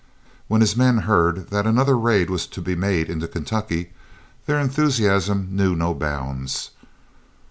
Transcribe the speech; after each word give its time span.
When 0.47 0.61
his 0.61 0.75
men 0.75 0.97
heard 1.05 1.51
that 1.51 1.67
another 1.67 1.95
raid 1.95 2.31
was 2.31 2.47
to 2.47 2.59
be 2.59 2.73
made 2.73 3.07
into 3.07 3.27
Kentucky, 3.27 3.93
their 4.47 4.57
enthusiasm 4.59 5.49
knew 5.51 5.75
no 5.75 5.93
bounds. 5.93 6.71